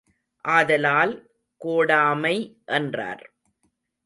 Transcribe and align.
ஆதலால், 0.45 1.13
கோடாமை 1.61 2.35
என்றார். 2.65 3.23